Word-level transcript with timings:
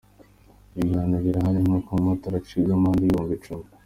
Ati 0.63 0.77
“Ibihano 0.81 1.17
birahari 1.25 1.59
ni 1.67 1.73
uko 1.77 1.89
umumotari 1.91 2.35
acibwa 2.41 2.71
amande 2.77 3.01
y’ibihumbi 3.03 3.33
icumi. 3.37 3.67